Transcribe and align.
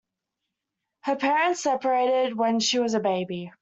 Her 1.01 1.15
parents 1.15 1.61
separated 1.61 2.35
when 2.35 2.59
she 2.59 2.79
was 2.79 2.95
a 2.95 2.99
baby. 2.99 3.51